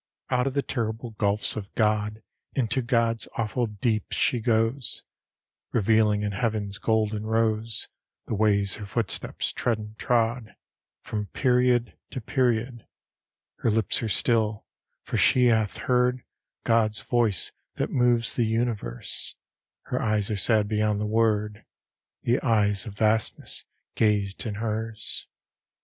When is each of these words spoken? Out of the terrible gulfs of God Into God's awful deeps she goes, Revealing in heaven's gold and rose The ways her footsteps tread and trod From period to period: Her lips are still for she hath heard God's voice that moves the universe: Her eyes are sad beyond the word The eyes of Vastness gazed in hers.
Out 0.31 0.47
of 0.47 0.55
the 0.55 0.63
terrible 0.63 1.11
gulfs 1.11 1.55
of 1.55 1.71
God 1.75 2.23
Into 2.55 2.81
God's 2.81 3.27
awful 3.37 3.67
deeps 3.67 4.15
she 4.17 4.39
goes, 4.39 5.03
Revealing 5.73 6.23
in 6.23 6.31
heaven's 6.31 6.79
gold 6.79 7.13
and 7.13 7.29
rose 7.29 7.87
The 8.25 8.33
ways 8.33 8.77
her 8.77 8.87
footsteps 8.87 9.51
tread 9.53 9.77
and 9.77 9.95
trod 9.99 10.55
From 11.03 11.27
period 11.27 11.99
to 12.09 12.19
period: 12.19 12.87
Her 13.57 13.69
lips 13.69 14.01
are 14.01 14.09
still 14.09 14.65
for 15.03 15.17
she 15.17 15.45
hath 15.45 15.77
heard 15.77 16.23
God's 16.63 17.01
voice 17.01 17.51
that 17.75 17.91
moves 17.91 18.33
the 18.33 18.47
universe: 18.47 19.35
Her 19.83 20.01
eyes 20.01 20.31
are 20.31 20.35
sad 20.35 20.67
beyond 20.67 20.99
the 20.99 21.05
word 21.05 21.63
The 22.23 22.41
eyes 22.41 22.87
of 22.87 22.97
Vastness 22.97 23.65
gazed 23.93 24.47
in 24.47 24.55
hers. 24.55 25.27